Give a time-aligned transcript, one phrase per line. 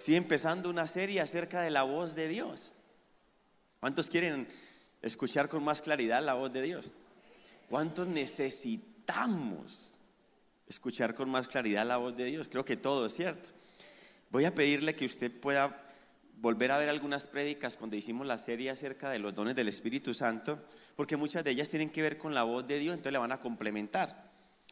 [0.00, 2.72] Estoy empezando una serie acerca de la voz de Dios.
[3.80, 4.48] ¿Cuántos quieren
[5.02, 6.90] escuchar con más claridad la voz de Dios?
[7.68, 9.98] ¿Cuántos necesitamos
[10.66, 12.48] escuchar con más claridad la voz de Dios?
[12.48, 13.50] Creo que todo es cierto.
[14.30, 15.92] Voy a pedirle que usted pueda
[16.38, 20.14] volver a ver algunas prédicas cuando hicimos la serie acerca de los dones del Espíritu
[20.14, 20.64] Santo,
[20.96, 23.32] porque muchas de ellas tienen que ver con la voz de Dios, entonces le van
[23.32, 24.30] a complementar.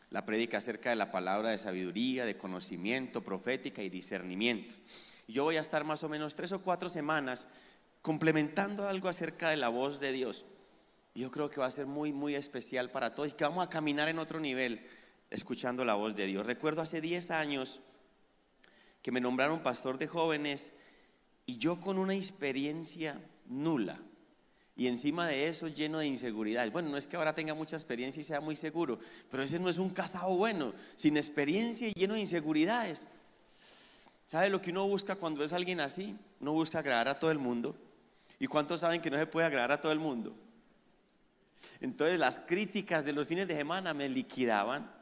[0.09, 4.75] La prédica acerca de la palabra de sabiduría, de conocimiento, profética y discernimiento.
[5.29, 7.47] Yo voy a estar más o menos tres o cuatro semanas
[8.03, 10.47] complementando algo acerca de la voz de Dios.
[11.15, 13.69] Yo creo que va a ser muy, muy especial para todos y que vamos a
[13.69, 14.87] caminar en otro nivel
[15.31, 16.47] escuchando la voz de Dios.
[16.47, 17.81] Recuerdo hace 10 años
[19.03, 20.73] que me nombraron pastor de jóvenes
[21.45, 24.01] y yo con una experiencia nula.
[24.77, 26.71] Y encima de eso lleno de inseguridad.
[26.71, 29.69] Bueno, no es que ahora tenga mucha experiencia y sea muy seguro, pero ese no
[29.69, 33.07] es un casado bueno, sin experiencia y lleno de inseguridades.
[34.29, 36.17] ¿Sabe lo que uno busca cuando es alguien así?
[36.39, 37.75] Uno busca agradar a todo el mundo.
[38.39, 40.37] ¿Y cuántos saben que no se puede agradar a todo el mundo?
[41.81, 44.99] Entonces las críticas de los fines de semana me liquidaban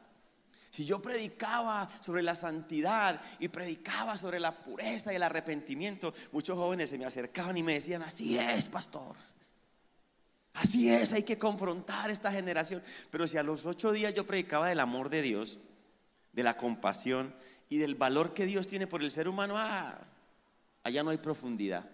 [0.69, 6.57] si yo predicaba sobre la santidad y predicaba sobre la pureza y el arrepentimiento, muchos
[6.57, 9.15] jóvenes se me acercaban y me decían, así es, pastor.
[10.53, 12.83] Así es, hay que confrontar esta generación.
[13.11, 15.59] Pero si a los ocho días yo predicaba del amor de Dios,
[16.33, 17.33] de la compasión
[17.69, 19.99] y del valor que Dios tiene por el ser humano, ah,
[20.83, 21.89] allá no hay profundidad.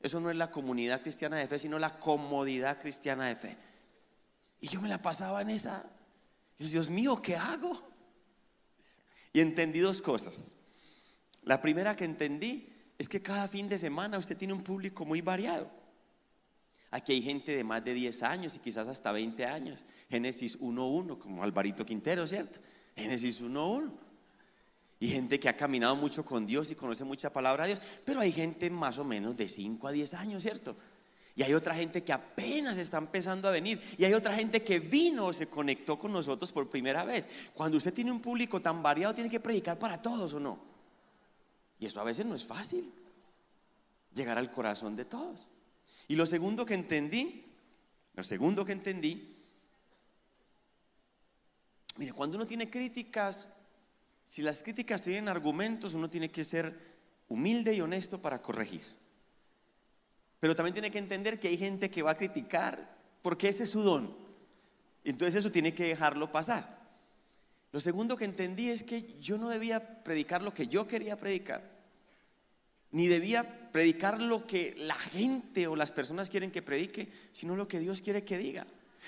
[0.00, 3.56] Eso no es la comunidad cristiana de fe, sino la comodidad cristiana de fe.
[4.60, 5.84] Y yo me la pasaba en esa.
[6.58, 7.80] Dios mío, ¿qué hago?
[9.32, 10.34] Y entendí dos cosas.
[11.42, 12.68] La primera que entendí
[12.98, 15.70] es que cada fin de semana usted tiene un público muy variado.
[16.90, 19.84] Aquí hay gente de más de 10 años y quizás hasta 20 años.
[20.08, 22.60] Génesis 1.1, como Alvarito Quintero, ¿cierto?
[22.96, 24.07] Génesis 1.1.
[25.00, 27.82] Y gente que ha caminado mucho con Dios y conoce mucha palabra de Dios.
[28.04, 30.76] Pero hay gente más o menos de 5 a 10 años, ¿cierto?
[31.38, 33.80] Y hay otra gente que apenas está empezando a venir.
[33.96, 37.28] Y hay otra gente que vino se conectó con nosotros por primera vez.
[37.54, 40.58] Cuando usted tiene un público tan variado, tiene que predicar para todos o no.
[41.78, 42.92] Y eso a veces no es fácil.
[44.12, 45.48] Llegar al corazón de todos.
[46.08, 47.44] Y lo segundo que entendí,
[48.14, 49.36] lo segundo que entendí,
[51.98, 53.46] mire, cuando uno tiene críticas,
[54.28, 56.78] si las críticas tienen argumentos, uno tiene que ser
[57.28, 58.82] humilde y honesto para corregir.
[60.38, 63.70] Pero también tiene que entender que hay gente que va a criticar porque ese es
[63.70, 64.14] su don.
[65.02, 66.78] Entonces eso tiene que dejarlo pasar.
[67.72, 71.62] Lo segundo que entendí es que yo no debía predicar lo que yo quería predicar,
[72.90, 77.66] ni debía predicar lo que la gente o las personas quieren que predique, sino lo
[77.66, 78.66] que Dios quiere que diga.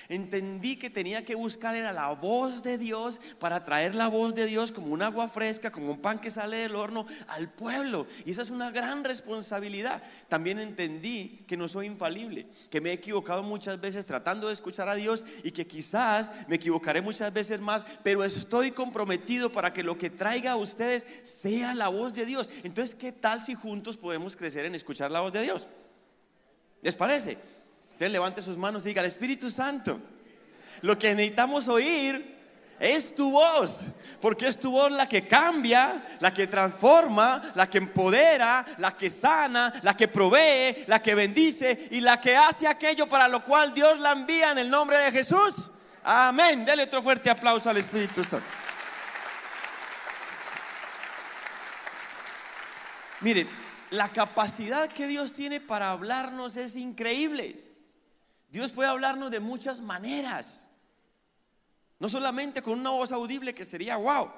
[0.08, 4.46] Entendí que tenía que buscar era la voz de Dios para traer la voz de
[4.46, 8.06] Dios como un agua fresca, como un pan que sale del horno al pueblo.
[8.24, 10.02] Y esa es una gran responsabilidad.
[10.28, 14.88] También entendí que no soy infalible, que me he equivocado muchas veces tratando de escuchar
[14.88, 19.82] a Dios y que quizás me equivocaré muchas veces más, pero estoy comprometido para que
[19.82, 22.50] lo que traiga a ustedes sea la voz de Dios.
[22.62, 25.68] Entonces, ¿qué tal si juntos podemos crecer en escuchar la voz de Dios?
[26.82, 27.59] ¿Les parece?
[28.00, 30.00] Usted levante sus manos y diga, el Espíritu Santo,
[30.80, 32.34] lo que necesitamos oír
[32.80, 33.80] es tu voz,
[34.22, 39.10] porque es tu voz la que cambia, la que transforma, la que empodera, la que
[39.10, 43.74] sana, la que provee, la que bendice y la que hace aquello para lo cual
[43.74, 45.70] Dios la envía en el nombre de Jesús.
[46.02, 46.64] Amén.
[46.64, 48.46] Dele otro fuerte aplauso al Espíritu Santo.
[53.20, 53.46] Mire,
[53.90, 57.68] la capacidad que Dios tiene para hablarnos es increíble.
[58.50, 60.68] Dios puede hablarnos de muchas maneras.
[61.98, 64.30] No solamente con una voz audible que sería wow.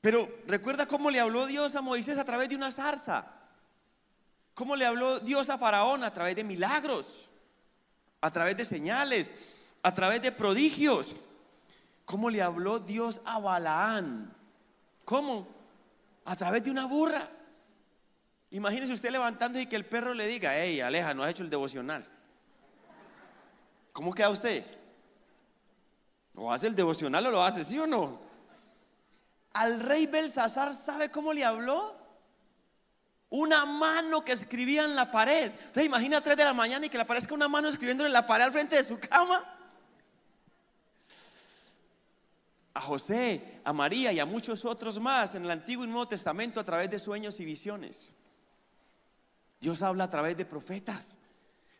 [0.00, 3.26] Pero recuerda cómo le habló Dios a Moisés a través de una zarza.
[4.54, 7.28] Cómo le habló Dios a Faraón a través de milagros,
[8.20, 9.30] a través de señales,
[9.82, 11.14] a través de prodigios.
[12.04, 14.34] Cómo le habló Dios a Balaán.
[15.04, 15.46] ¿Cómo?
[16.24, 17.28] A través de una burra.
[18.50, 21.50] Imagínese usted levantando y que el perro le diga, hey, Aleja, no has hecho el
[21.50, 22.06] devocional.
[23.92, 24.64] ¿Cómo queda usted?
[26.34, 28.18] ¿O hace el devocional o lo hace, sí o no?
[29.52, 31.96] Al rey Belsasar, ¿sabe cómo le habló?
[33.30, 35.52] Una mano que escribía en la pared.
[35.66, 38.12] ¿Usted imagina a 3 de la mañana y que le aparezca una mano escribiendo en
[38.12, 39.56] la pared al frente de su cama?
[42.74, 46.58] A José, a María y a muchos otros más en el Antiguo y Nuevo Testamento
[46.58, 48.12] a través de sueños y visiones.
[49.60, 51.18] Dios habla a través de profetas.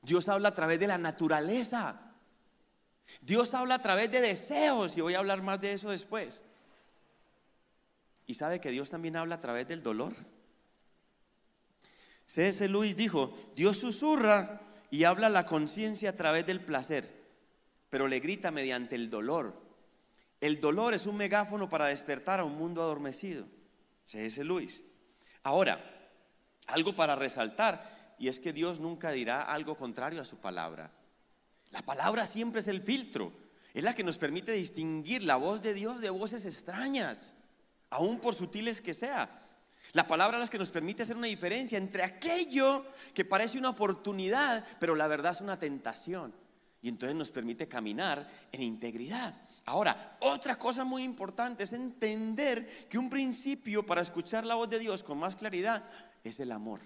[0.03, 2.01] Dios habla a través de la naturaleza.
[3.21, 6.45] Dios habla a través de deseos y voy a hablar más de eso después.
[8.27, 10.15] Y sabe que Dios también habla a través del dolor.
[12.27, 12.69] C.S.
[12.69, 14.61] Luis dijo, Dios susurra
[14.91, 17.11] y habla a la conciencia a través del placer,
[17.91, 19.61] pero le grita mediante el dolor.
[20.41, 23.47] El dolor es un megáfono para despertar a un mundo adormecido.
[24.05, 24.43] C.S.
[24.45, 24.83] Luis.
[25.43, 25.81] Ahora,
[26.69, 30.93] algo para resaltar, y es que Dios nunca dirá algo contrario a su palabra.
[31.71, 33.33] La palabra siempre es el filtro,
[33.73, 37.33] es la que nos permite distinguir la voz de Dios de voces extrañas,
[37.89, 39.49] aun por sutiles que sea.
[39.93, 42.85] La palabra es la que nos permite hacer una diferencia entre aquello
[43.15, 46.35] que parece una oportunidad, pero la verdad es una tentación.
[46.83, 49.35] Y entonces nos permite caminar en integridad.
[49.65, 54.79] Ahora, otra cosa muy importante es entender que un principio para escuchar la voz de
[54.79, 55.89] Dios con más claridad
[56.23, 56.81] es el amor.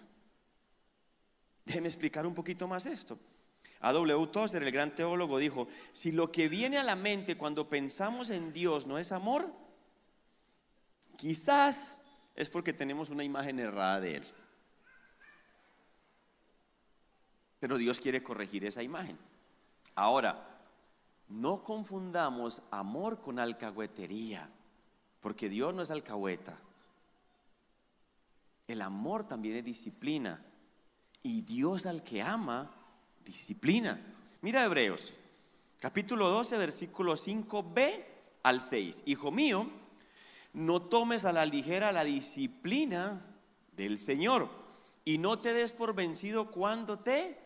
[1.64, 3.18] Déjeme explicar un poquito más esto.
[3.80, 4.26] A.W.
[4.28, 8.52] Tozer, el gran teólogo, dijo, si lo que viene a la mente cuando pensamos en
[8.52, 9.52] Dios no es amor,
[11.16, 11.98] quizás
[12.34, 14.24] es porque tenemos una imagen errada de Él.
[17.60, 19.18] Pero Dios quiere corregir esa imagen.
[19.94, 20.54] Ahora,
[21.28, 24.50] no confundamos amor con alcahuetería,
[25.20, 26.58] porque Dios no es alcahueta.
[28.66, 30.44] El amor también es disciplina.
[31.26, 32.70] Y Dios al que ama,
[33.24, 33.98] disciplina.
[34.42, 35.14] Mira Hebreos,
[35.80, 38.04] capítulo 12, versículo 5b
[38.42, 39.04] al 6.
[39.06, 39.66] Hijo mío,
[40.52, 43.24] no tomes a la ligera la disciplina
[43.74, 44.50] del Señor
[45.02, 47.38] y no te des por vencido cuando te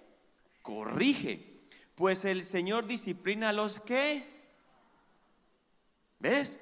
[0.63, 1.61] corrige,
[1.95, 4.29] pues el Señor disciplina a los que,
[6.19, 6.61] ¿ves?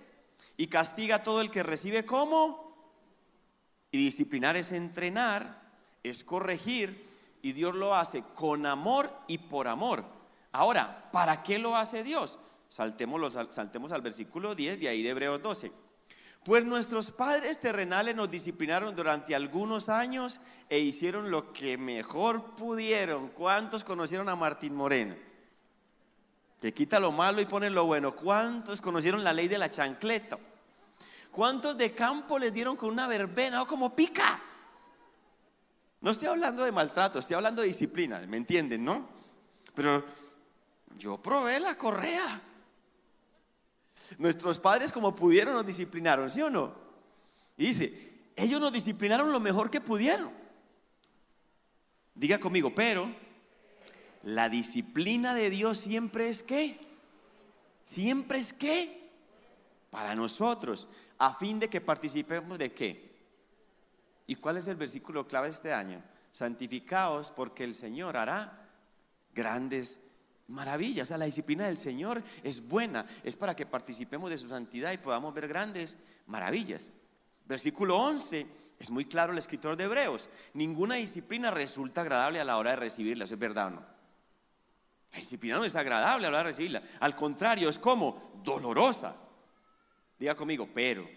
[0.59, 2.67] Y castiga a todo el que recibe como.
[3.91, 5.63] Y disciplinar es entrenar,
[6.03, 7.06] es corregir,
[7.47, 10.05] y Dios lo hace con amor y por amor.
[10.51, 12.41] Ahora, ¿para qué lo hace Dios?
[12.69, 15.71] Saltemos, saltemos al versículo 10 de ahí de Hebreos 12.
[16.43, 23.29] Pues nuestros padres terrenales nos disciplinaron durante algunos años e hicieron lo que mejor pudieron.
[23.29, 25.15] ¿Cuántos conocieron a Martín Moreno?
[26.61, 28.17] Que quita lo malo y pone lo bueno.
[28.17, 30.37] ¿Cuántos conocieron la ley de la chancleta?
[31.31, 34.41] ¿Cuántos de campo les dieron con una verbena o como pica?
[36.07, 39.09] No estoy hablando de maltrato, estoy hablando de disciplina, ¿me entienden, no?
[39.75, 40.05] Pero
[40.97, 42.41] yo probé la correa.
[44.17, 46.73] Nuestros padres como pudieron nos disciplinaron, ¿sí o no?
[47.57, 50.31] Y dice, ellos nos disciplinaron lo mejor que pudieron.
[52.15, 53.11] Diga conmigo, pero
[54.23, 56.79] la disciplina de Dios siempre es qué?
[57.85, 59.11] Siempre es qué?
[59.91, 60.87] Para nosotros,
[61.19, 63.06] a fin de que participemos de qué?
[64.27, 66.03] ¿Y cuál es el versículo clave este año?
[66.33, 68.69] Santificaos porque el Señor hará
[69.33, 70.01] grandes
[70.49, 71.03] maravilla.
[71.03, 74.93] O sea, la disciplina del Señor es buena, es para que participemos de su santidad
[74.93, 75.97] y podamos ver grandes
[76.27, 76.91] maravillas.
[77.47, 78.47] Versículo 11,
[78.79, 80.29] es muy claro el escritor de Hebreos.
[80.55, 83.97] Ninguna disciplina resulta agradable a la hora de recibirla, ¿eso es verdad o no?
[85.13, 86.83] La disciplina no es agradable a la hora de recibirla.
[87.01, 89.17] Al contrario, es como dolorosa.
[90.19, 91.09] Diga conmigo, pero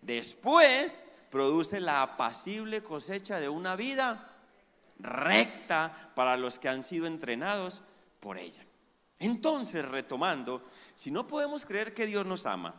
[0.00, 4.32] después produce la apacible cosecha de una vida
[4.98, 7.82] recta para los que han sido entrenados
[8.20, 8.64] por ella.
[9.18, 10.62] Entonces, retomando,
[10.94, 12.74] si no podemos creer que Dios nos ama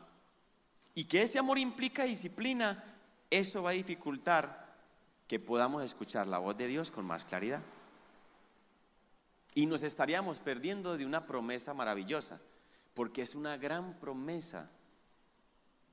[0.94, 2.84] y que ese amor implica disciplina,
[3.30, 4.68] eso va a dificultar
[5.28, 7.62] que podamos escuchar la voz de Dios con más claridad.
[9.54, 12.40] Y nos estaríamos perdiendo de una promesa maravillosa,
[12.94, 14.70] porque es una gran promesa.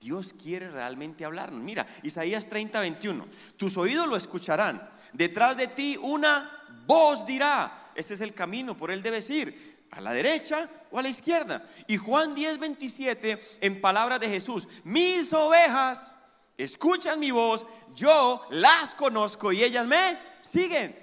[0.04, 1.62] Dios quiere realmente hablarnos.
[1.62, 3.26] Mira, Isaías 30, 21.
[3.56, 4.86] Tus oídos lo escucharán.
[5.14, 6.50] Detrás de ti una
[6.86, 11.02] voz dirá, este es el camino, por él debes ir, a la derecha o a
[11.02, 11.66] la izquierda.
[11.86, 16.18] Y Juan 10, 27, en palabras de Jesús, mis ovejas
[16.58, 21.02] escuchan mi voz, yo las conozco y ellas me siguen.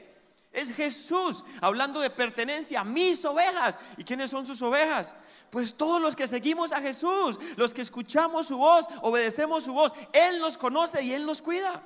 [0.51, 3.79] Es Jesús hablando de pertenencia, mis ovejas.
[3.98, 5.15] ¿Y quiénes son sus ovejas?
[5.51, 9.93] Pues todos los que seguimos a Jesús, los que escuchamos su voz, obedecemos su voz.
[10.13, 11.86] Él nos conoce y Él nos cuida.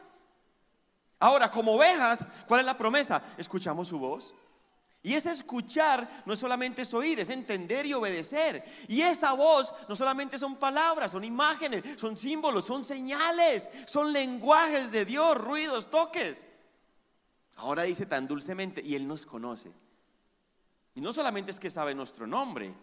[1.19, 3.23] Ahora, como ovejas, ¿cuál es la promesa?
[3.37, 4.35] Escuchamos su voz.
[5.01, 8.63] Y ese escuchar no es solamente es oír, es entender y obedecer.
[8.87, 14.91] Y esa voz no solamente son palabras, son imágenes, son símbolos, son señales, son lenguajes
[14.91, 16.45] de Dios, ruidos, toques.
[17.55, 19.71] Ahora dice tan dulcemente, y Él nos conoce.
[20.93, 22.73] Y no solamente es que sabe nuestro nombre,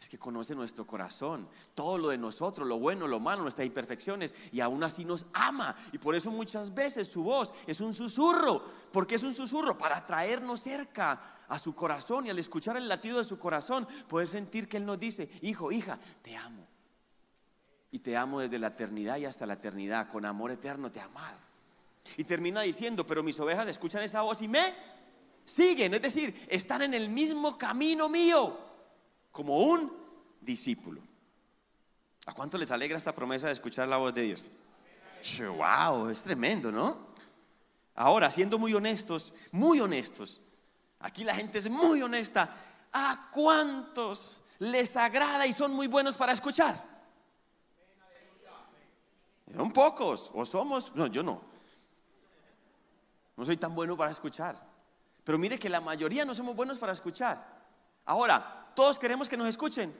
[0.00, 4.34] es que conoce nuestro corazón, todo lo de nosotros, lo bueno, lo malo, nuestras imperfecciones,
[4.52, 5.74] y aún así nos ama.
[5.92, 8.62] Y por eso muchas veces su voz es un susurro.
[8.92, 9.76] porque es un susurro?
[9.76, 14.30] Para traernos cerca a su corazón y al escuchar el latido de su corazón, puedes
[14.30, 16.66] sentir que Él nos dice, hijo, hija, te amo.
[17.90, 21.38] Y te amo desde la eternidad y hasta la eternidad, con amor eterno te amado.
[22.16, 24.74] Y termina diciendo, pero mis ovejas escuchan esa voz y me
[25.44, 25.94] siguen.
[25.94, 28.65] Es decir, están en el mismo camino mío,
[29.36, 29.92] como un
[30.40, 31.02] discípulo.
[32.24, 34.46] ¿A cuánto les alegra esta promesa de escuchar la voz de Dios?
[35.40, 37.08] Wow, es tremendo, ¿no?
[37.96, 40.40] Ahora, siendo muy honestos, muy honestos,
[41.00, 42.48] aquí la gente es muy honesta.
[42.94, 46.82] ¿A cuántos les agrada y son muy buenos para escuchar?
[49.54, 51.42] Son pocos, o somos, no, yo no.
[53.36, 54.56] No soy tan bueno para escuchar.
[55.24, 57.44] Pero mire que la mayoría no somos buenos para escuchar.
[58.06, 59.92] Ahora, todos queremos que nos escuchen.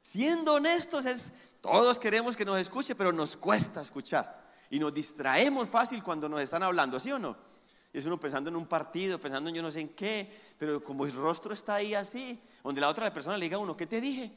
[0.00, 4.50] Siendo honestos, es, todos queremos que nos escuche, pero nos cuesta escuchar.
[4.70, 7.36] Y nos distraemos fácil cuando nos están hablando, ¿sí o no?
[7.92, 11.04] Es uno pensando en un partido, pensando en yo no sé en qué, pero como
[11.04, 14.00] el rostro está ahí así, donde la otra persona le diga a uno, ¿qué te
[14.00, 14.32] dije?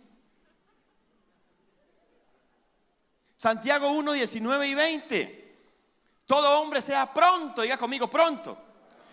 [3.38, 5.58] Santiago 1, 19 y 20.
[6.26, 8.58] Todo hombre sea pronto, diga conmigo pronto.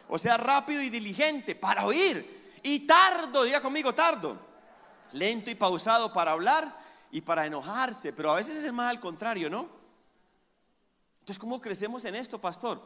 [0.09, 2.42] O sea, rápido y diligente para oír.
[2.63, 4.39] Y tardo, diga conmigo tardo.
[5.13, 6.73] Lento y pausado para hablar
[7.11, 8.13] y para enojarse.
[8.13, 9.69] Pero a veces es más al contrario, ¿no?
[11.21, 12.83] Entonces, ¿cómo crecemos en esto, pastor?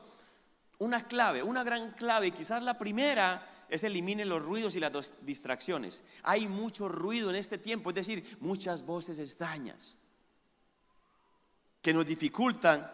[0.78, 4.92] Una clave, una gran clave, quizás la primera es elimine los ruidos y las
[5.22, 6.02] distracciones.
[6.22, 9.96] Hay mucho ruido en este tiempo, es decir, muchas voces extrañas
[11.80, 12.90] que nos dificultan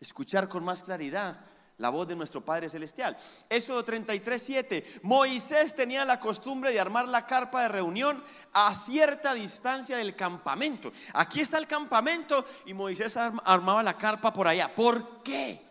[0.00, 1.44] escuchar con más claridad
[1.80, 3.16] la voz de nuestro Padre Celestial.
[3.48, 5.00] Eso 33, 7.
[5.02, 8.22] Moisés tenía la costumbre de armar la carpa de reunión
[8.52, 10.92] a cierta distancia del campamento.
[11.14, 14.72] Aquí está el campamento y Moisés armaba la carpa por allá.
[14.74, 15.66] ¿Por qué?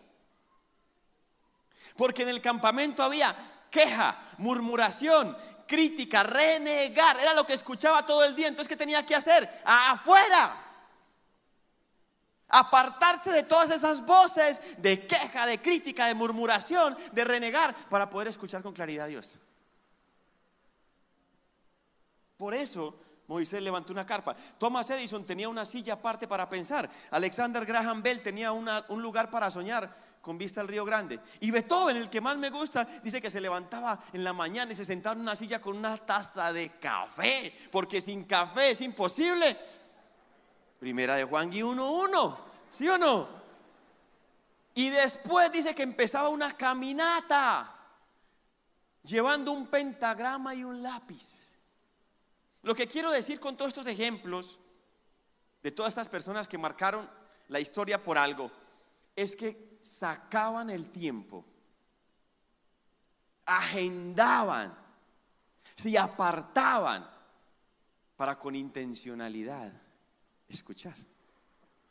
[1.96, 3.36] Porque en el campamento había
[3.70, 5.38] queja, murmuración,
[5.68, 7.20] crítica, renegar.
[7.20, 8.48] Era lo que escuchaba todo el día.
[8.48, 9.48] Entonces, ¿qué tenía que hacer?
[9.64, 10.69] Afuera
[12.50, 18.28] Apartarse de todas esas voces de queja, de crítica, de murmuración, de renegar, para poder
[18.28, 19.38] escuchar con claridad a Dios.
[22.36, 24.36] Por eso Moisés levantó una carpa.
[24.58, 26.90] Thomas Edison tenía una silla aparte para pensar.
[27.12, 31.20] Alexander Graham Bell tenía un lugar para soñar con vista al Río Grande.
[31.40, 34.76] Y Beethoven, el que más me gusta, dice que se levantaba en la mañana y
[34.76, 39.58] se sentaba en una silla con una taza de café, porque sin café es imposible
[40.80, 42.38] Primera de Juan y 1.1,
[42.70, 43.28] ¿sí o no?
[44.74, 47.76] Y después dice que empezaba una caminata
[49.04, 51.58] llevando un pentagrama y un lápiz.
[52.62, 54.58] Lo que quiero decir con todos estos ejemplos
[55.62, 57.10] de todas estas personas que marcaron
[57.50, 58.50] la historia por algo
[59.16, 61.44] es que sacaban el tiempo,
[63.46, 64.74] agendaban,
[65.76, 67.10] se apartaban
[68.16, 69.74] para con intencionalidad
[70.50, 70.96] escuchar.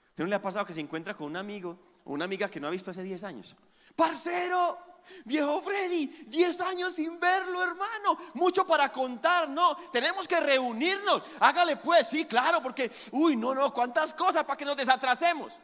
[0.08, 2.60] ¿Usted no le ha pasado que se encuentra con un amigo o una amiga que
[2.60, 3.56] no ha visto hace 10 años?
[3.94, 4.78] Parcero,
[5.24, 8.18] viejo Freddy, 10 años sin verlo, hermano.
[8.34, 9.76] Mucho para contar, no.
[9.92, 11.22] Tenemos que reunirnos.
[11.40, 15.58] Hágale pues, sí, claro, porque, uy, no, no, cuántas cosas para que nos desatrasemos.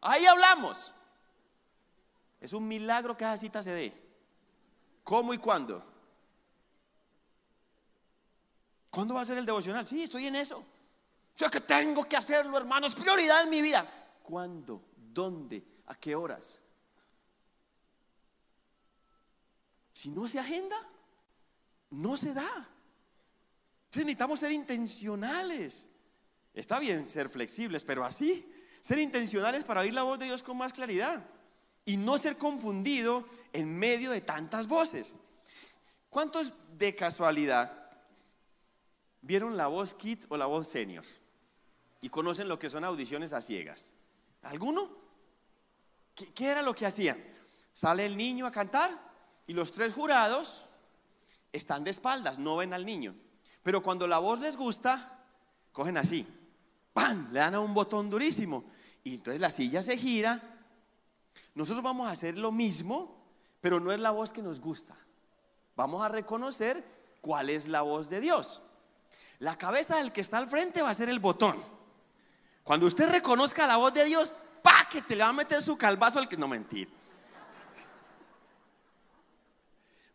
[0.00, 0.92] Ahí hablamos.
[2.40, 4.04] Es un milagro que esa cita se dé.
[5.02, 5.82] ¿Cómo y cuándo?
[8.90, 9.86] ¿Cuándo va a ser el devocional?
[9.86, 10.64] Sí, estoy en eso.
[11.34, 12.86] O sea que tengo que hacerlo, hermano.
[12.86, 13.84] Es prioridad en mi vida.
[14.22, 14.82] ¿Cuándo?
[14.96, 15.64] ¿Dónde?
[15.86, 16.62] ¿A qué horas?
[19.92, 20.76] Si no se agenda,
[21.90, 22.68] no se da.
[23.86, 25.88] Entonces necesitamos ser intencionales.
[26.52, 28.48] Está bien ser flexibles, pero así,
[28.80, 31.24] ser intencionales para oír la voz de Dios con más claridad
[31.84, 35.14] y no ser confundido en medio de tantas voces.
[36.10, 37.90] ¿Cuántos de casualidad
[39.20, 41.04] vieron la voz kit o la voz senior?
[42.04, 43.94] Y conocen lo que son audiciones a ciegas.
[44.42, 44.90] ¿Alguno?
[46.14, 47.18] ¿Qué, era lo que hacían?
[47.72, 48.90] Sale el niño a cantar
[49.46, 50.68] y los tres jurados
[51.50, 53.14] están de espaldas, no ven al niño.
[53.62, 55.24] Pero cuando la voz les gusta,
[55.72, 56.26] cogen así,
[56.92, 57.32] ¡pam!
[57.32, 58.64] Le dan a un botón durísimo.
[59.02, 60.42] Y entonces la silla se gira.
[61.54, 63.16] Nosotros vamos a hacer lo mismo,
[63.62, 64.94] pero no es la voz que nos gusta.
[65.74, 66.84] Vamos a reconocer
[67.22, 68.60] cuál es la voz de Dios.
[69.38, 71.72] La cabeza del que está al frente va a ser el botón.
[72.64, 74.88] Cuando usted reconozca la voz de Dios, ¡pa!
[74.90, 76.88] que te le va a meter su calvazo al que no mentir.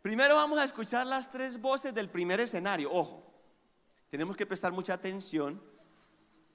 [0.02, 2.92] Primero vamos a escuchar las tres voces del primer escenario.
[2.92, 3.24] Ojo,
[4.10, 5.62] tenemos que prestar mucha atención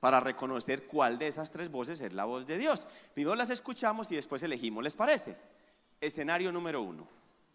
[0.00, 2.86] para reconocer cuál de esas tres voces es la voz de Dios.
[3.14, 5.36] Primero las escuchamos y después elegimos, ¿les parece?
[6.00, 7.06] Escenario número uno.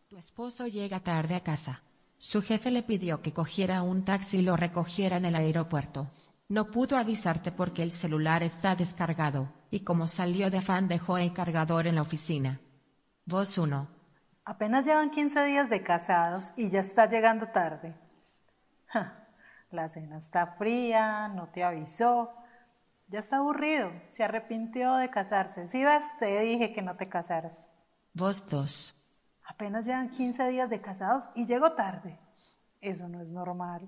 [0.08, 1.84] Tu esposo llega tarde a casa.
[2.18, 6.10] Su jefe le pidió que cogiera un taxi y lo recogiera en el aeropuerto.
[6.50, 9.54] No pudo avisarte porque el celular está descargado.
[9.72, 12.60] y como salió de afán dejó el cargador en la oficina.
[13.26, 13.88] Voz 1.
[14.46, 17.94] Apenas llevan 15 días de casados y ya está llegando tarde.
[18.88, 19.28] Ja,
[19.70, 22.34] la cena está fría, no te avisó.
[23.10, 25.68] Ya está aburrido, se arrepintió de casarse.
[25.68, 27.70] Si ves, te dije que no te casaras.
[28.16, 28.96] Voz 2.
[29.46, 32.18] Apenas llevan 15 días de casados y llegó tarde.
[32.82, 33.88] Eso no es normal.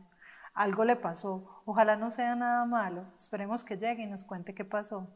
[0.54, 1.62] Algo le pasó.
[1.66, 3.06] Ojalá no sea nada malo.
[3.18, 5.08] Esperemos que llegue y nos cuente qué pasó.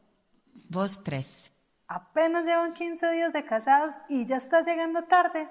[0.68, 1.50] Voz 3.
[1.88, 5.48] Apenas llevan 15 días de casados y ya está llegando tarde.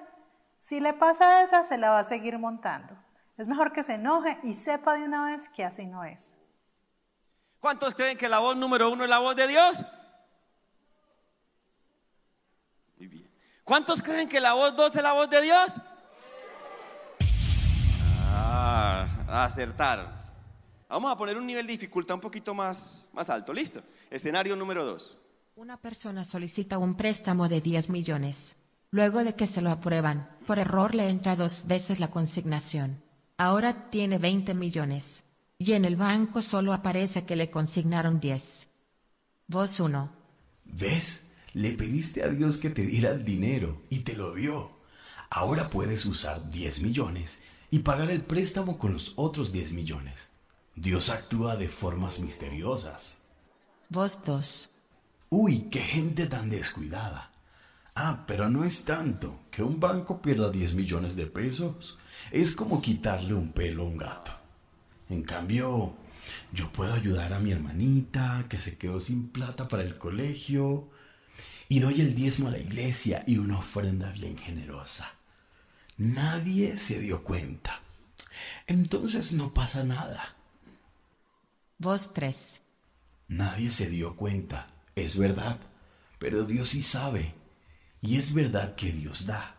[0.58, 2.96] Si le pasa esa, se la va a seguir montando.
[3.38, 6.40] Es mejor que se enoje y sepa de una vez que así no es.
[7.60, 9.84] ¿Cuántos creen que la voz número uno es la voz de Dios?
[12.96, 13.30] Muy bien.
[13.64, 15.80] ¿Cuántos creen que la voz dos es la voz de Dios?
[19.28, 20.18] Ah, acertar.
[20.88, 23.52] Vamos a poner un nivel de dificultad un poquito más, más alto.
[23.52, 23.82] Listo.
[24.10, 25.18] Escenario número dos.
[25.56, 28.56] Una persona solicita un préstamo de 10 millones.
[28.90, 33.02] Luego de que se lo aprueban, por error le entra dos veces la consignación.
[33.36, 35.24] Ahora tiene 20 millones.
[35.58, 38.68] Y en el banco solo aparece que le consignaron 10.
[39.48, 40.12] Voz 1.
[40.66, 41.32] ¿Ves?
[41.54, 44.70] Le pediste a Dios que te diera el dinero y te lo dio.
[45.30, 50.30] Ahora puedes usar 10 millones y pagar el préstamo con los otros 10 millones.
[50.74, 53.18] Dios actúa de formas misteriosas.
[53.88, 54.70] Voz 2.
[55.30, 57.32] Uy, qué gente tan descuidada.
[57.94, 59.40] Ah, pero no es tanto.
[59.50, 61.98] Que un banco pierda 10 millones de pesos
[62.30, 64.32] es como quitarle un pelo a un gato.
[65.08, 65.94] En cambio,
[66.52, 70.88] yo puedo ayudar a mi hermanita que se quedó sin plata para el colegio
[71.68, 75.15] y doy el diezmo a la iglesia y una ofrenda bien generosa.
[75.96, 77.80] Nadie se dio cuenta.
[78.66, 80.34] Entonces no pasa nada.
[81.78, 82.60] Voz 3.
[83.28, 85.58] Nadie se dio cuenta, es verdad,
[86.18, 87.34] pero Dios sí sabe.
[88.00, 89.56] Y es verdad que Dios da,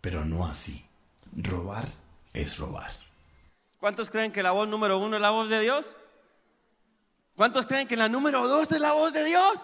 [0.00, 0.84] pero no así.
[1.36, 1.88] Robar
[2.32, 2.92] es robar.
[3.78, 5.96] ¿Cuántos creen que la voz número uno es la voz de Dios?
[7.36, 9.60] ¿Cuántos creen que la número dos es la voz de Dios?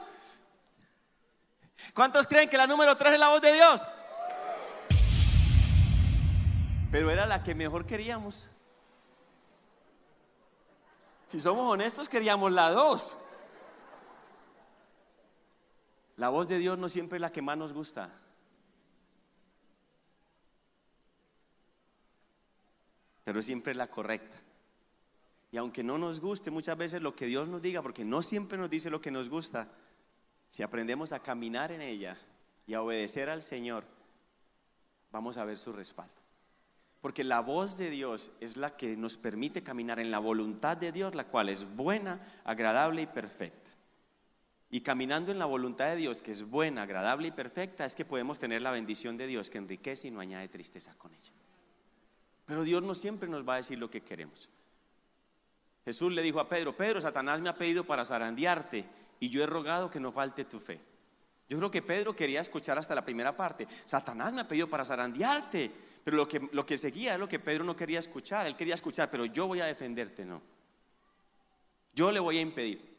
[1.94, 3.82] ¿Cuántos creen que la número tres es la voz de Dios?
[6.96, 8.46] Pero era la que mejor queríamos.
[11.26, 13.18] Si somos honestos, queríamos la dos.
[16.16, 18.10] La voz de Dios no siempre es la que más nos gusta.
[23.24, 24.38] Pero siempre es la correcta.
[25.52, 28.56] Y aunque no nos guste muchas veces lo que Dios nos diga, porque no siempre
[28.56, 29.68] nos dice lo que nos gusta,
[30.48, 32.16] si aprendemos a caminar en ella
[32.66, 33.84] y a obedecer al Señor,
[35.12, 36.25] vamos a ver su respaldo.
[37.06, 40.90] Porque la voz de Dios es la que nos permite caminar en la voluntad de
[40.90, 43.70] Dios, la cual es buena, agradable y perfecta.
[44.70, 48.04] Y caminando en la voluntad de Dios, que es buena, agradable y perfecta, es que
[48.04, 51.30] podemos tener la bendición de Dios que enriquece y no añade tristeza con ella.
[52.44, 54.50] Pero Dios no siempre nos va a decir lo que queremos.
[55.84, 58.84] Jesús le dijo a Pedro, Pedro, Satanás me ha pedido para zarandearte
[59.20, 60.80] y yo he rogado que no falte tu fe.
[61.48, 63.68] Yo creo que Pedro quería escuchar hasta la primera parte.
[63.84, 65.70] Satanás me ha pedido para zarandearte,
[66.06, 68.46] pero lo que, lo que seguía es lo que Pedro no quería escuchar.
[68.46, 70.40] Él quería escuchar, pero yo voy a defenderte, no.
[71.96, 72.96] Yo le voy a impedir.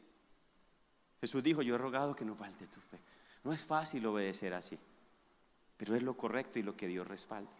[1.18, 2.98] Jesús dijo, yo he rogado que no falte tu fe.
[3.44, 4.78] No es fácil obedecer así,
[5.78, 7.50] pero es lo correcto y lo que Dios respalda.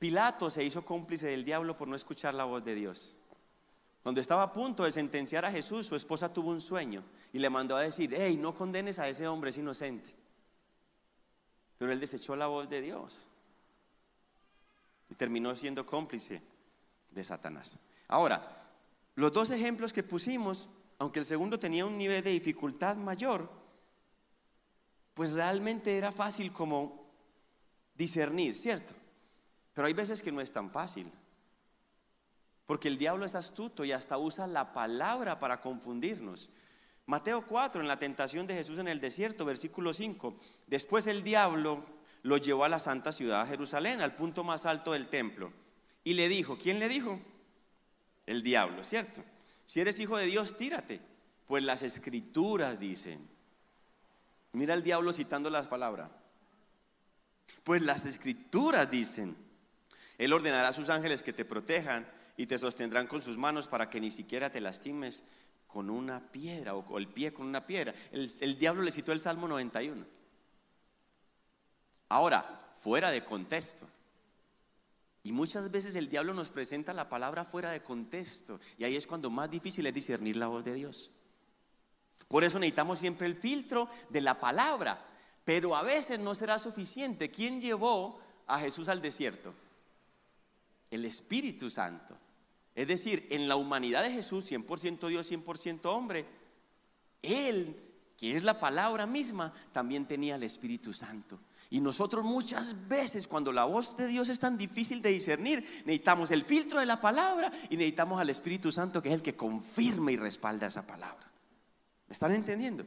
[0.00, 3.14] Pilato se hizo cómplice del diablo por no escuchar la voz de Dios.
[4.02, 7.50] Cuando estaba a punto de sentenciar a Jesús, su esposa tuvo un sueño y le
[7.50, 10.10] mandó a decir, hey, no condenes a ese hombre, es inocente.
[11.78, 13.28] Pero él desechó la voz de Dios
[15.08, 16.42] y terminó siendo cómplice
[17.10, 17.76] de Satanás.
[18.08, 18.68] Ahora,
[19.14, 23.50] los dos ejemplos que pusimos aunque el segundo tenía un nivel de dificultad mayor,
[25.14, 27.10] pues realmente era fácil como
[27.94, 28.94] discernir, ¿cierto?
[29.72, 31.10] Pero hay veces que no es tan fácil.
[32.66, 36.48] Porque el diablo es astuto y hasta usa la palabra para confundirnos.
[37.06, 40.34] Mateo 4, en la tentación de Jesús en el desierto, versículo 5.
[40.66, 41.84] Después el diablo
[42.24, 45.52] lo llevó a la santa ciudad de Jerusalén, al punto más alto del templo.
[46.02, 47.20] Y le dijo, ¿quién le dijo?
[48.26, 49.22] El diablo, ¿cierto?
[49.66, 51.00] Si eres hijo de Dios, tírate.
[51.46, 53.28] Pues las escrituras dicen.
[54.52, 56.10] Mira el diablo citando las palabras.
[57.62, 59.36] Pues las escrituras dicen.
[60.16, 62.08] Él ordenará a sus ángeles que te protejan
[62.38, 65.24] y te sostendrán con sus manos para que ni siquiera te lastimes
[65.66, 67.92] con una piedra o, el pie con una piedra.
[68.12, 70.23] El, el diablo le citó el Salmo 91.
[72.08, 73.86] Ahora, fuera de contexto.
[75.22, 78.60] Y muchas veces el diablo nos presenta la palabra fuera de contexto.
[78.76, 81.10] Y ahí es cuando más difícil es discernir la voz de Dios.
[82.28, 85.02] Por eso necesitamos siempre el filtro de la palabra.
[85.44, 87.30] Pero a veces no será suficiente.
[87.30, 89.54] ¿Quién llevó a Jesús al desierto?
[90.90, 92.16] El Espíritu Santo.
[92.74, 96.26] Es decir, en la humanidad de Jesús, 100% Dios, 100% hombre,
[97.22, 101.38] Él, que es la palabra misma, también tenía el Espíritu Santo.
[101.70, 106.30] Y nosotros muchas veces cuando la voz de Dios es tan difícil de discernir, necesitamos
[106.30, 110.12] el filtro de la palabra y necesitamos al Espíritu Santo que es el que confirma
[110.12, 111.26] y respalda esa palabra.
[112.06, 112.84] ¿Me están entendiendo?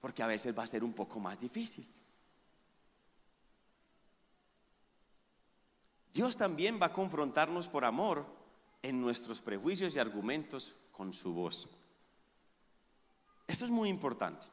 [0.00, 1.86] Porque a veces va a ser un poco más difícil.
[6.12, 8.26] Dios también va a confrontarnos por amor
[8.82, 11.68] en nuestros prejuicios y argumentos con su voz.
[13.48, 14.46] Esto es muy importante.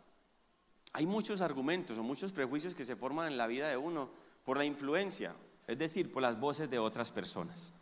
[0.93, 4.09] Hay muchos argumentos o muchos prejuicios que se forman en la vida de uno
[4.45, 5.35] por la influencia,
[5.67, 7.73] es decir, por las voces de otras personas.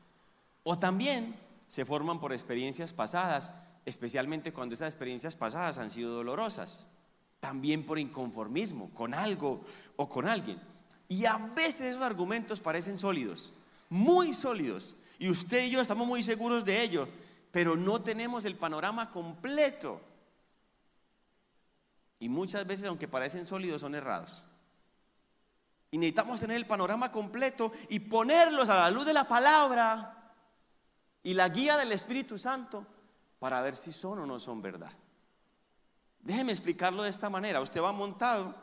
[0.64, 1.36] O también
[1.70, 3.52] se forman por experiencias pasadas,
[3.86, 6.88] especialmente cuando esas experiencias pasadas han sido dolorosas.
[7.40, 9.62] También por inconformismo con algo
[9.96, 10.60] o con alguien.
[11.08, 13.54] Y a veces esos argumentos parecen sólidos,
[13.90, 14.96] muy sólidos.
[15.20, 17.08] Y usted y yo estamos muy seguros de ello,
[17.52, 20.02] pero no tenemos el panorama completo
[22.24, 24.46] y muchas veces, aunque parecen sólidos, son errados.
[25.92, 30.32] Y necesitamos tener el panorama completo y ponerlos a la luz de la palabra
[31.22, 32.88] y la guía del Espíritu Santo
[33.40, 34.94] para ver si son o no son verdad.
[36.22, 37.60] Déjeme explicarlo de esta manera.
[37.60, 38.56] Usted va montado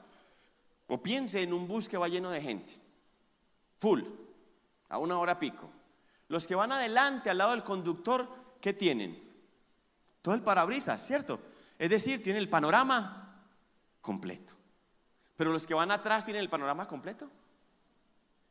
[0.86, 2.80] o piense en un bus que va lleno de gente,
[3.78, 4.00] full,
[4.88, 5.68] a una hora pico.
[6.28, 8.26] Los que van adelante al lado del conductor,
[8.58, 9.22] ¿qué tienen?
[10.22, 11.40] Todo el parabrisas, ¿cierto?
[11.78, 13.19] Es decir, tiene el panorama
[14.00, 14.54] completo.
[15.36, 17.30] Pero los que van atrás tienen el panorama completo.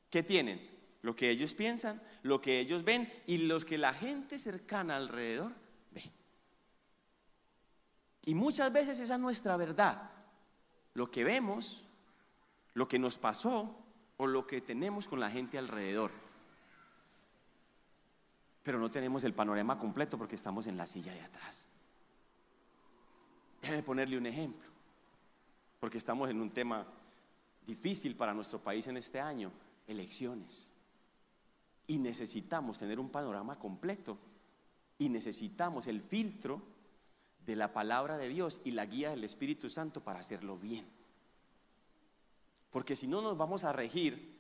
[0.10, 0.68] ¿Qué tienen?
[1.02, 5.54] Lo que ellos piensan, lo que ellos ven y los que la gente cercana alrededor
[5.92, 6.12] ve.
[8.26, 10.10] Y muchas veces esa es nuestra verdad.
[10.96, 11.86] Lo que vemos,
[12.74, 13.78] lo que nos pasó
[14.18, 16.12] o lo que tenemos con la gente alrededor.
[18.64, 21.68] Pero no tenemos el panorama completo porque estamos en la silla de atrás.
[23.62, 24.79] Déjame ponerle un ejemplo
[25.80, 26.86] porque estamos en un tema
[27.66, 29.52] difícil para nuestro país en este año,
[29.88, 30.74] elecciones.
[31.88, 34.18] Y necesitamos tener un panorama completo
[34.98, 36.62] y necesitamos el filtro
[37.46, 40.86] de la palabra de Dios y la guía del Espíritu Santo para hacerlo bien.
[42.72, 44.38] Porque si no nos vamos a regir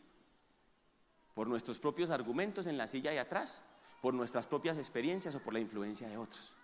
[1.33, 3.63] por nuestros propios argumentos en la silla de atrás,
[4.01, 6.58] por nuestras propias experiencias o por la influencia de otros.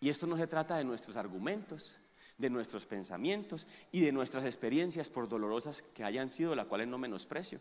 [0.00, 1.98] Y esto no se trata de nuestros argumentos,
[2.36, 6.98] de nuestros pensamientos y de nuestras experiencias, por dolorosas que hayan sido, las cuales no
[6.98, 7.60] menosprecio,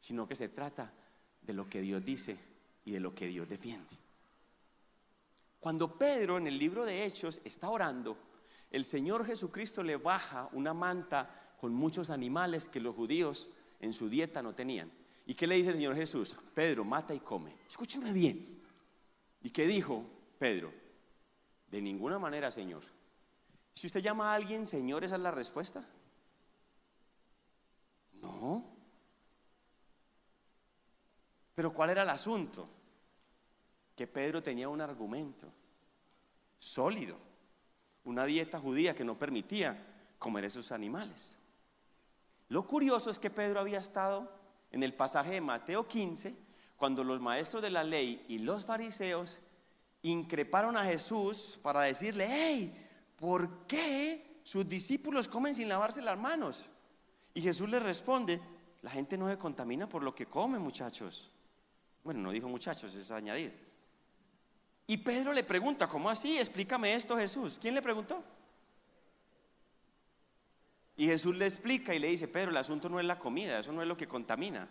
[0.00, 0.92] sino que se trata
[1.40, 2.36] de lo que Dios dice
[2.84, 3.96] y de lo que Dios defiende.
[5.58, 8.18] Cuando Pedro en el libro de Hechos está orando,
[8.70, 13.48] el Señor Jesucristo le baja una manta con muchos animales que los judíos
[13.80, 14.92] en su dieta no tenían.
[15.24, 16.36] ¿Y qué le dice el Señor Jesús?
[16.54, 17.56] Pedro, mata y come.
[17.66, 18.62] Escúcheme bien.
[19.42, 20.04] ¿Y qué dijo?
[20.38, 20.72] Pedro,
[21.70, 22.82] de ninguna manera, Señor.
[23.74, 25.84] Si usted llama a alguien, Señor, esa es la respuesta.
[28.14, 28.64] No.
[31.54, 32.68] Pero ¿cuál era el asunto?
[33.94, 35.52] Que Pedro tenía un argumento
[36.58, 37.16] sólido,
[38.04, 41.36] una dieta judía que no permitía comer esos animales.
[42.48, 44.30] Lo curioso es que Pedro había estado
[44.70, 46.36] en el pasaje de Mateo 15,
[46.76, 49.38] cuando los maestros de la ley y los fariseos
[50.10, 56.66] increparon a Jesús para decirle, hey, ¿por qué sus discípulos comen sin lavarse las manos?
[57.34, 58.40] Y Jesús le responde,
[58.82, 61.30] la gente no se contamina por lo que come, muchachos.
[62.04, 63.66] Bueno, no dijo muchachos, es añadir.
[64.86, 66.38] Y Pedro le pregunta, ¿cómo así?
[66.38, 67.58] Explícame esto, Jesús.
[67.60, 68.22] ¿Quién le preguntó?
[70.96, 73.72] Y Jesús le explica y le dice, Pedro, el asunto no es la comida, eso
[73.72, 74.68] no es lo que contamina.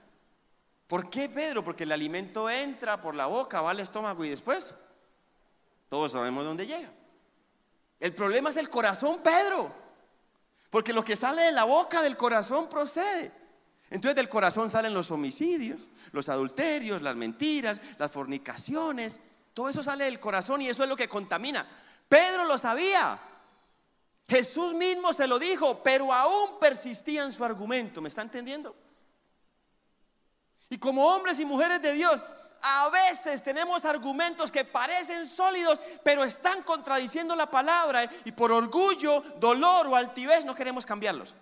[0.88, 1.64] ¿Por qué, Pedro?
[1.64, 4.74] Porque el alimento entra por la boca, va al estómago y después
[5.90, 6.92] todos sabemos dónde llega.
[8.00, 9.72] El problema es el corazón, Pedro.
[10.70, 13.32] Porque lo que sale de la boca del corazón procede.
[13.90, 15.80] Entonces del corazón salen los homicidios,
[16.12, 19.20] los adulterios, las mentiras, las fornicaciones.
[19.54, 21.66] Todo eso sale del corazón y eso es lo que contamina.
[22.10, 23.20] Pedro lo sabía.
[24.28, 28.02] Jesús mismo se lo dijo, pero aún persistía en su argumento.
[28.02, 28.76] ¿Me está entendiendo?
[30.70, 32.20] Y como hombres y mujeres de Dios,
[32.62, 39.22] a veces tenemos argumentos que parecen sólidos, pero están contradiciendo la palabra y por orgullo,
[39.40, 41.34] dolor o altivez no queremos cambiarlos.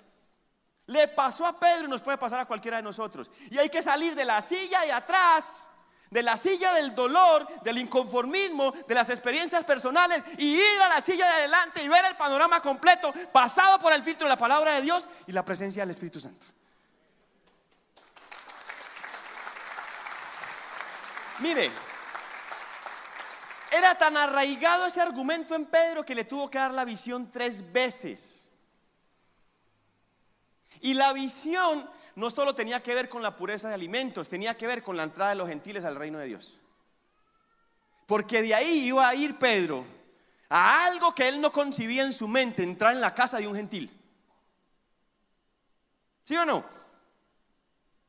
[0.88, 3.32] Le pasó a Pedro y nos puede pasar a cualquiera de nosotros.
[3.50, 5.68] Y hay que salir de la silla y atrás
[6.14, 11.02] de la silla del dolor, del inconformismo, de las experiencias personales y ir a la
[11.02, 14.76] silla de adelante y ver el panorama completo pasado por el filtro de la palabra
[14.76, 16.46] de Dios y la presencia del Espíritu Santo.
[21.40, 21.72] Mire,
[23.72, 27.72] era tan arraigado ese argumento en Pedro que le tuvo que dar la visión tres
[27.72, 28.50] veces.
[30.82, 34.68] Y la visión no solo tenía que ver con la pureza de alimentos, tenía que
[34.68, 36.60] ver con la entrada de los gentiles al reino de Dios.
[38.06, 39.86] Porque de ahí iba a ir Pedro
[40.50, 43.56] a algo que él no concibía en su mente, entrar en la casa de un
[43.56, 43.90] gentil.
[46.24, 46.64] ¿Sí o no?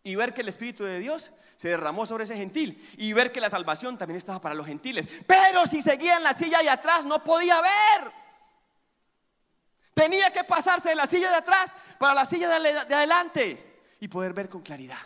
[0.04, 3.40] Y ver que el Espíritu de Dios se derramó sobre ese gentil y ver que
[3.40, 5.08] la salvación también estaba para los gentiles.
[5.26, 8.12] Pero si seguía en la silla de atrás no podía ver.
[9.94, 14.32] Tenía que pasarse de la silla de atrás para la silla de adelante y poder
[14.34, 14.98] ver con claridad.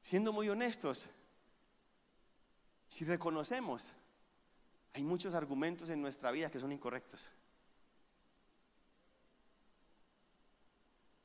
[0.00, 1.04] Siendo muy honestos,
[2.88, 3.92] si reconocemos,
[4.94, 7.28] hay muchos argumentos en nuestra vida que son incorrectos.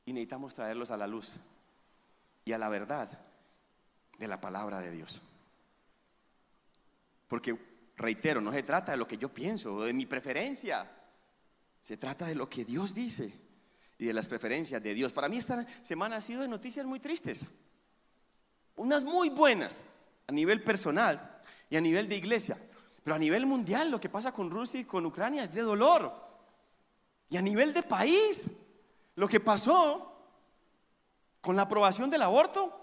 [0.06, 1.34] Y necesitamos traerlos a la luz
[2.44, 3.10] y a la verdad
[4.18, 5.20] de la palabra de Dios.
[7.28, 7.56] Porque,
[7.96, 10.90] reitero, no se trata de lo que yo pienso o de mi preferencia.
[11.80, 13.32] Se trata de lo que Dios dice
[13.98, 15.12] y de las preferencias de Dios.
[15.12, 17.44] Para mí esta semana ha sido de noticias muy tristes.
[18.76, 19.84] Unas muy buenas
[20.26, 22.58] a nivel personal y a nivel de iglesia.
[23.02, 26.12] Pero a nivel mundial lo que pasa con Rusia y con Ucrania es de dolor.
[27.28, 28.46] Y a nivel de país,
[29.16, 30.12] lo que pasó
[31.40, 32.80] con la aprobación del aborto,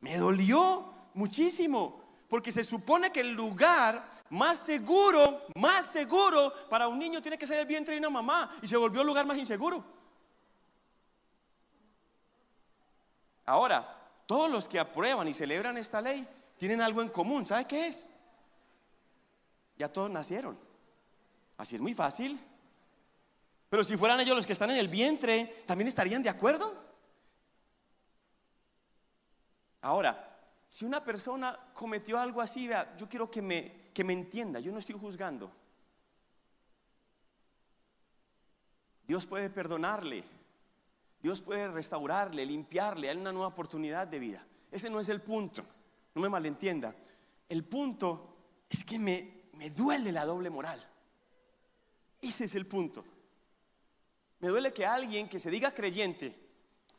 [0.00, 2.02] me dolió muchísimo.
[2.28, 7.46] Porque se supone que el lugar más seguro, más seguro para un niño tiene que
[7.46, 8.50] ser el vientre de una mamá.
[8.62, 9.84] Y se volvió el lugar más inseguro.
[13.46, 13.86] Ahora,
[14.26, 17.44] todos los que aprueban y celebran esta ley tienen algo en común.
[17.44, 18.06] ¿Sabe qué es?
[19.76, 20.58] Ya todos nacieron.
[21.56, 22.40] Así es muy fácil.
[23.74, 26.72] Pero si fueran ellos los que están en el vientre, ¿también estarían de acuerdo?
[29.80, 34.60] Ahora, si una persona cometió algo así, vea, yo quiero que me, que me entienda,
[34.60, 35.50] yo no estoy juzgando.
[39.08, 40.22] Dios puede perdonarle.
[41.20, 44.46] Dios puede restaurarle, limpiarle, darle una nueva oportunidad de vida.
[44.70, 45.64] Ese no es el punto,
[46.14, 46.94] no me malentienda.
[47.48, 48.36] El punto
[48.70, 50.80] es que me, me duele la doble moral.
[52.22, 53.04] Ese es el punto.
[54.40, 56.38] Me duele que alguien que se diga creyente,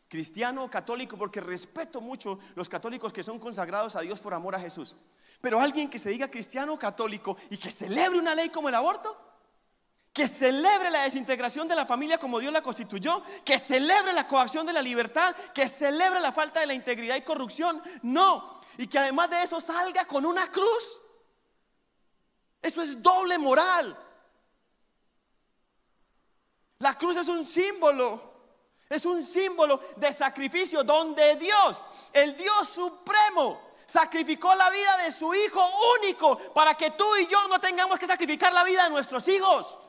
[0.08, 4.56] cristiano o católico, porque respeto mucho los católicos que son consagrados a Dios por amor
[4.56, 4.96] a Jesús,
[5.42, 8.76] pero alguien que se diga cristiano o católico y que celebre una ley como el
[8.76, 9.16] aborto,
[10.16, 14.66] que celebre la desintegración de la familia como Dios la constituyó, que celebre la coacción
[14.66, 17.84] de la libertad, que celebre la falta de la integridad y corrupción.
[18.02, 21.02] No, y que además de eso salga con una cruz.
[22.62, 23.98] Eso es doble moral.
[26.86, 28.22] La cruz es un símbolo,
[28.88, 31.82] es un símbolo de sacrificio donde Dios,
[32.14, 35.68] el Dios supremo, sacrificó la vida de su Hijo
[36.00, 39.80] único para que tú y yo no tengamos que sacrificar la vida de nuestros hijos.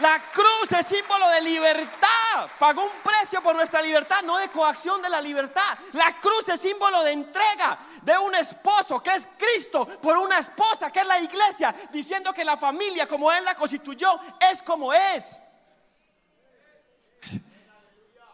[0.00, 2.48] La cruz es símbolo de libertad.
[2.58, 5.78] Pagó un precio por nuestra libertad, no de coacción de la libertad.
[5.92, 10.90] La cruz es símbolo de entrega de un esposo que es Cristo por una esposa
[10.90, 14.18] que es la iglesia, diciendo que la familia como Él la constituyó
[14.50, 15.42] es como es.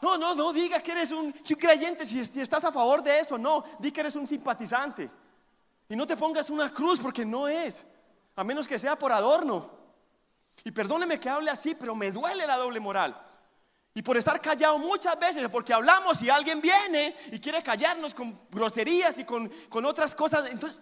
[0.01, 3.37] No, no, no diga que eres un, creyente si, si estás a favor de eso.
[3.37, 5.11] No, di que eres un simpatizante.
[5.89, 7.85] Y no te pongas una cruz porque no es.
[8.37, 9.76] A menos que sea por adorno.
[10.65, 13.17] Y perdóneme que hable así, pero me duele la doble moral.
[13.97, 18.43] Y por estar callado muchas veces, porque hablamos y alguien viene y quiere callarnos con
[18.51, 19.51] groserías y con,
[19.87, 20.51] otras cosas.
[20.51, 20.79] Entonces,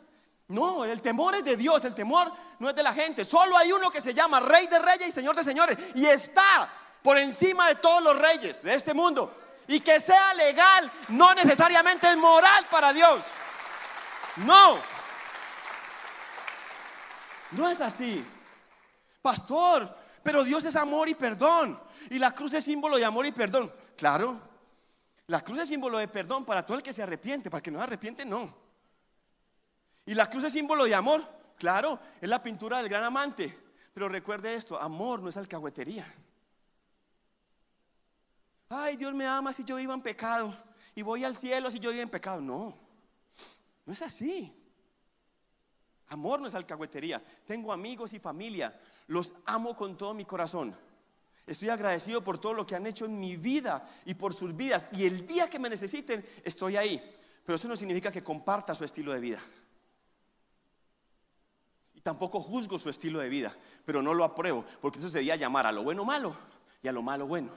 [0.48, 3.24] no, el temor es de Dios, el temor no es de la gente.
[3.24, 5.78] Solo hay uno que se llama Rey de Reyes y Señor de Señores.
[5.94, 6.68] Y está
[7.02, 9.32] por encima de todos los reyes de este mundo.
[9.68, 13.22] Y que sea legal no necesariamente es moral para Dios.
[14.38, 14.76] No.
[17.52, 18.26] No es así.
[19.24, 21.80] Pastor, pero Dios es amor y perdón.
[22.10, 23.72] Y la cruz es símbolo de amor y perdón.
[23.96, 24.38] Claro,
[25.28, 27.70] la cruz es símbolo de perdón para todo el que se arrepiente, para el que
[27.70, 28.54] no se arrepiente, no.
[30.04, 31.24] Y la cruz es símbolo de amor.
[31.56, 33.58] Claro, es la pintura del gran amante.
[33.94, 36.04] Pero recuerde esto, amor no es alcahuetería.
[38.68, 40.54] Ay, Dios me ama si yo vivo en pecado.
[40.94, 42.42] Y voy al cielo si yo vivo en pecado.
[42.42, 42.76] No,
[43.86, 44.54] no es así.
[46.08, 47.22] Amor no es alcahuetería.
[47.44, 48.78] Tengo amigos y familia.
[49.06, 50.76] Los amo con todo mi corazón.
[51.46, 54.88] Estoy agradecido por todo lo que han hecho en mi vida y por sus vidas.
[54.92, 57.02] Y el día que me necesiten, estoy ahí.
[57.44, 59.38] Pero eso no significa que comparta su estilo de vida.
[61.92, 65.66] Y tampoco juzgo su estilo de vida, pero no lo apruebo, porque eso sería llamar
[65.66, 66.36] a lo bueno malo
[66.82, 67.50] y a lo malo bueno.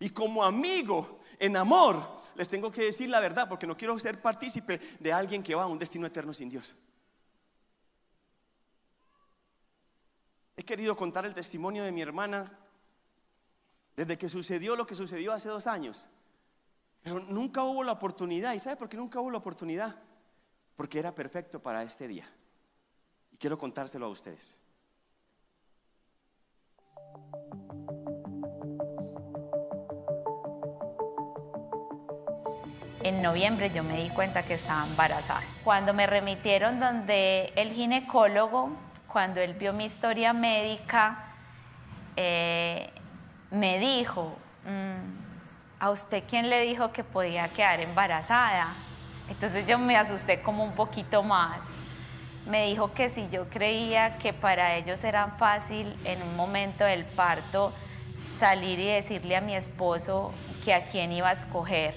[0.00, 2.00] Y como amigo, en amor,
[2.36, 5.64] les tengo que decir la verdad, porque no quiero ser partícipe de alguien que va
[5.64, 6.76] a un destino eterno sin Dios.
[10.68, 12.52] Querido contar el testimonio de mi hermana
[13.96, 16.10] desde que sucedió lo que sucedió hace dos años.
[17.02, 18.52] Pero nunca hubo la oportunidad.
[18.52, 19.96] ¿Y sabe por qué nunca hubo la oportunidad?
[20.76, 22.28] Porque era perfecto para este día.
[23.32, 24.58] Y quiero contárselo a ustedes.
[33.02, 35.42] En noviembre yo me di cuenta que estaba embarazada.
[35.64, 38.76] Cuando me remitieron donde el ginecólogo,
[39.08, 41.18] cuando él vio mi historia médica,
[42.16, 42.90] eh,
[43.50, 48.68] me dijo, mm, ¿a usted quién le dijo que podía quedar embarazada?
[49.30, 51.60] Entonces yo me asusté como un poquito más.
[52.46, 57.04] Me dijo que si yo creía que para ellos era fácil en un momento del
[57.04, 57.72] parto
[58.30, 60.32] salir y decirle a mi esposo
[60.64, 61.94] que a quién iba a escoger.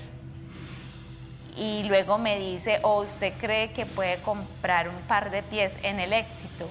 [1.57, 5.99] Y luego me dice, ¿o usted cree que puede comprar un par de pies en
[5.99, 6.69] el éxito?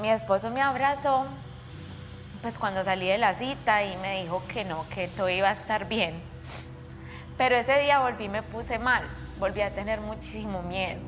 [0.00, 1.26] Mi esposo me abrazó,
[2.40, 5.52] pues cuando salí de la cita y me dijo que no, que todo iba a
[5.52, 6.20] estar bien.
[7.36, 9.04] Pero ese día volví me puse mal,
[9.38, 11.00] volví a tener muchísimo miedo.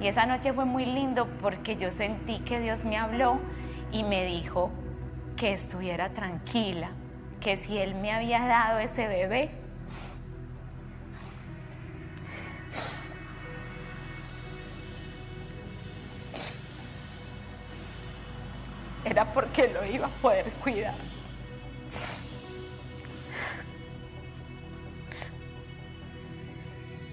[0.00, 3.38] Y esa noche fue muy lindo porque yo sentí que Dios me habló
[3.92, 4.70] y me dijo
[5.36, 6.90] que estuviera tranquila,
[7.40, 9.50] que si Él me había dado ese bebé,
[19.12, 20.94] era porque lo iba a poder cuidar.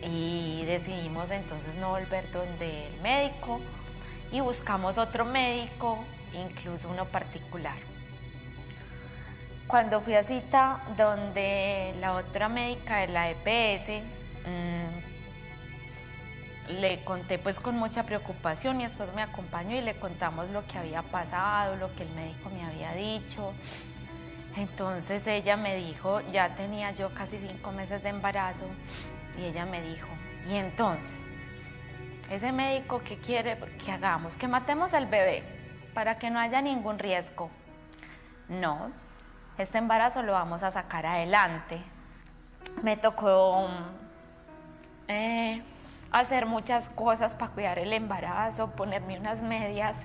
[0.02, 3.60] Y decidimos entonces no volver donde el médico
[4.32, 6.00] y buscamos otro médico,
[6.34, 7.76] incluso uno particular.
[9.68, 14.02] Cuando fui a cita donde la otra médica de la EPS,
[16.70, 20.78] le conté pues con mucha preocupación y después me acompañó y le contamos lo que
[20.78, 23.54] había pasado, lo que el médico me había dicho.
[24.56, 28.66] Entonces ella me dijo, ya tenía yo casi cinco meses de embarazo
[29.38, 30.08] y ella me dijo,
[30.48, 31.12] y entonces,
[32.30, 35.44] ese médico que quiere que hagamos, que matemos al bebé
[35.94, 37.50] para que no haya ningún riesgo.
[38.48, 38.92] No,
[39.58, 41.82] este embarazo lo vamos a sacar adelante.
[42.84, 43.68] Me tocó...
[45.08, 45.64] Eh,
[46.12, 49.96] hacer muchas cosas para cuidar el embarazo, ponerme unas medias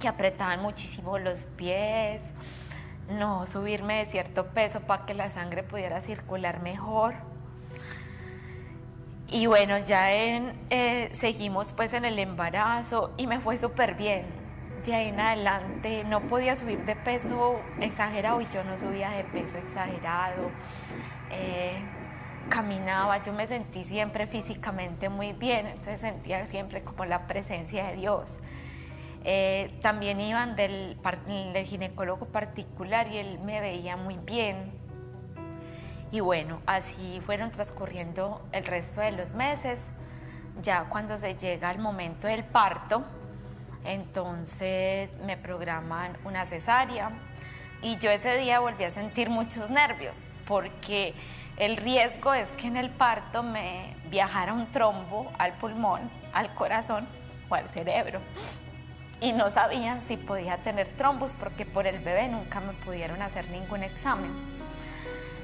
[0.00, 2.22] que apretaban muchísimo los pies,
[3.08, 7.14] no subirme de cierto peso para que la sangre pudiera circular mejor.
[9.30, 14.26] Y bueno, ya en, eh, seguimos pues en el embarazo y me fue súper bien.
[14.86, 19.24] De ahí en adelante no podía subir de peso exagerado y yo no subía de
[19.24, 20.50] peso exagerado.
[21.30, 21.76] Eh,
[22.48, 27.96] caminaba, yo me sentí siempre físicamente muy bien, entonces sentía siempre como la presencia de
[27.96, 28.28] Dios.
[29.24, 30.96] Eh, también iban del,
[31.52, 34.72] del ginecólogo particular y él me veía muy bien.
[36.10, 39.86] Y bueno, así fueron transcurriendo el resto de los meses.
[40.62, 43.04] Ya cuando se llega el momento del parto,
[43.84, 47.10] entonces me programan una cesárea
[47.82, 51.14] y yo ese día volví a sentir muchos nervios porque
[51.58, 57.06] el riesgo es que en el parto me viajara un trombo al pulmón, al corazón
[57.48, 58.20] o al cerebro.
[59.20, 63.50] Y no sabían si podía tener trombos porque por el bebé nunca me pudieron hacer
[63.50, 64.30] ningún examen.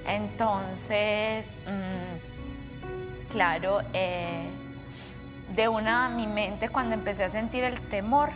[0.07, 4.49] Entonces, mm, claro, eh,
[5.57, 8.31] de una mi mente cuando empecé a sentir el temor,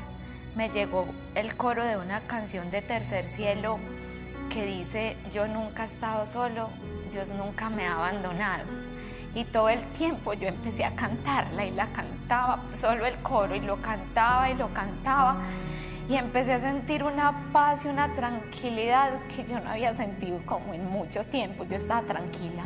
[0.56, 3.78] me llegó el coro de una canción de Tercer Cielo
[4.48, 6.70] que dice, yo nunca he estado solo,
[7.12, 8.64] Dios nunca me ha abandonado.
[9.34, 13.60] Y todo el tiempo yo empecé a cantarla y la cantaba, solo el coro, y
[13.60, 15.36] lo cantaba y lo cantaba.
[16.08, 20.72] Y empecé a sentir una paz y una tranquilidad que yo no había sentido como
[20.72, 21.64] en mucho tiempo.
[21.64, 22.64] Yo estaba tranquila.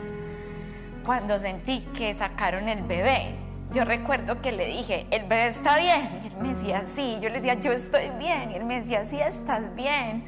[1.04, 3.34] Cuando sentí que sacaron el bebé,
[3.72, 6.20] yo recuerdo que le dije, el bebé está bien.
[6.22, 7.18] Y él me decía, sí.
[7.20, 8.52] Yo le decía, yo estoy bien.
[8.52, 10.24] Y él me decía, sí, estás bien.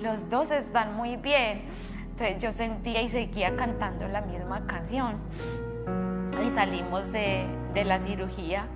[0.00, 1.62] Los dos están muy bien.
[2.10, 5.16] Entonces yo sentía y seguía cantando la misma canción.
[6.44, 7.46] Y salimos de,
[7.84, 8.66] la cirugía.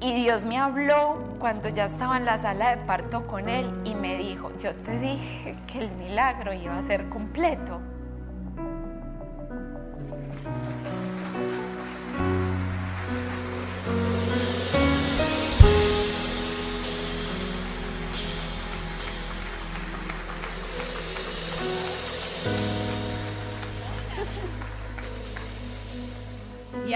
[0.00, 3.94] Y Dios me habló cuando ya estaba en la sala de parto con él y
[3.94, 7.80] me dijo, yo te dije que el milagro iba a ser completo.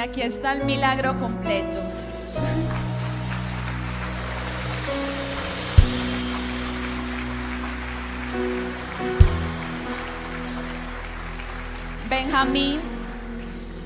[0.05, 1.81] Aquí está el milagro completo.
[12.11, 12.81] Benjamín,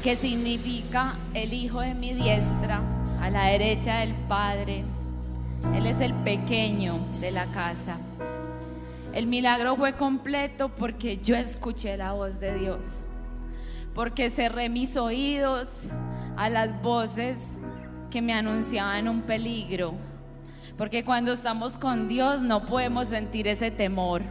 [0.03, 2.83] que significa el hijo de mi diestra,
[3.21, 4.85] a la derecha del Padre.
[5.77, 7.97] Él es el pequeño de la casa.
[9.14, 12.83] El milagro fue completo porque yo escuché la voz de Dios,
[13.95, 15.69] porque cerré mis oídos
[16.39, 17.36] a las voces
[18.11, 19.95] que me anunciaban un peligro,
[20.76, 24.22] porque cuando estamos con Dios no podemos sentir ese temor.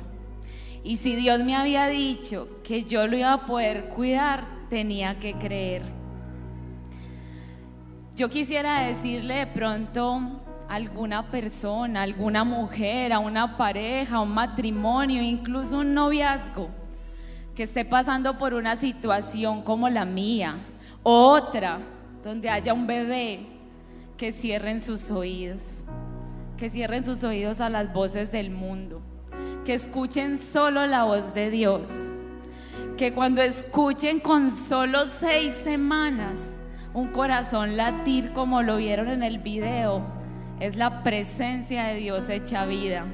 [0.85, 5.33] Y si Dios me había dicho que yo lo iba a poder cuidar, tenía que
[5.33, 5.81] creer.
[8.15, 10.21] Yo quisiera decirle de pronto
[10.69, 16.69] a alguna persona, a alguna mujer, a una pareja, a un matrimonio, incluso un noviazgo,
[17.53, 20.55] que esté pasando por una situación como la mía,
[21.03, 21.79] o otra,
[22.23, 23.45] donde haya un bebé,
[24.17, 25.83] que cierren sus oídos,
[26.57, 29.01] que cierren sus oídos a las voces del mundo
[29.67, 31.81] que escuchen solo la voz de Dios.
[32.95, 36.55] Que cuando escuchen con solo seis semanas
[36.93, 40.03] un corazón latir como lo vieron en el video,
[40.61, 43.07] es la presencia de Dios hecha vida.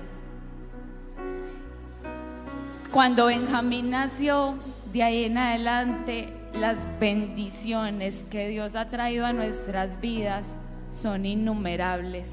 [2.91, 4.53] Cuando Benjamín nació,
[4.93, 10.45] de ahí en adelante, las bendiciones que Dios ha traído a nuestras vidas
[10.99, 12.29] son innumerables.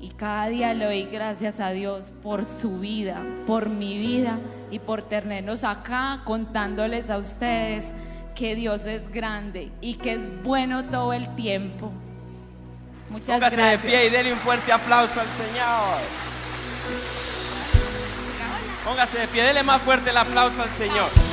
[0.00, 4.38] Y cada día le doy gracias a Dios por su vida, por mi vida
[4.70, 7.84] y por tenernos acá contándoles a ustedes
[8.34, 11.92] que Dios es grande y que es bueno todo el tiempo.
[13.10, 13.82] Muchas Póngase gracias.
[13.82, 16.00] de pie y denle un fuerte aplauso al Señor.
[18.84, 21.31] Póngase de pie, denle más fuerte el aplauso al Señor.